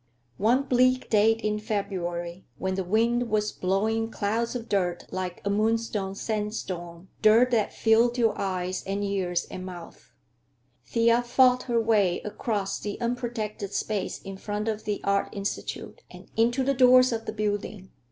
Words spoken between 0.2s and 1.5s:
One bleak day